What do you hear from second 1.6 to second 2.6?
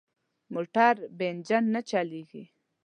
نه چلېږي.